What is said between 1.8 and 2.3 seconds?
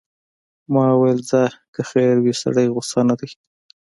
خیر